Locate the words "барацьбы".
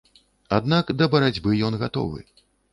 1.17-1.55